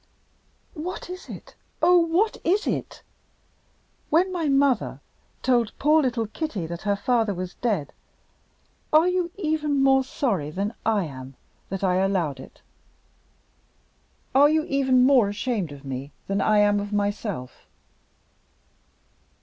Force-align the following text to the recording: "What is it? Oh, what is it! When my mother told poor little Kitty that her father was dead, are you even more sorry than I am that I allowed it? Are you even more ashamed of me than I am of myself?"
"What 0.73 1.11
is 1.11 1.29
it? 1.29 1.53
Oh, 1.79 1.95
what 1.99 2.37
is 2.43 2.65
it! 2.65 3.03
When 4.09 4.33
my 4.33 4.49
mother 4.49 4.99
told 5.43 5.77
poor 5.77 6.01
little 6.01 6.25
Kitty 6.25 6.65
that 6.65 6.81
her 6.81 6.95
father 6.95 7.35
was 7.35 7.53
dead, 7.53 7.93
are 8.91 9.07
you 9.07 9.29
even 9.37 9.83
more 9.83 10.03
sorry 10.03 10.49
than 10.49 10.73
I 10.87 11.03
am 11.03 11.35
that 11.69 11.83
I 11.83 11.97
allowed 11.97 12.39
it? 12.39 12.61
Are 14.33 14.49
you 14.49 14.63
even 14.63 15.05
more 15.05 15.29
ashamed 15.29 15.71
of 15.71 15.85
me 15.85 16.11
than 16.25 16.41
I 16.41 16.57
am 16.57 16.79
of 16.79 16.91
myself?" 16.91 17.67